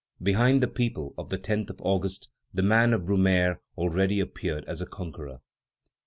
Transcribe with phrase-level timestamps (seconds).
[0.19, 4.81] Behind the people of the 10th of August, the man of Brumaire already appeared as
[4.81, 5.41] a conqueror.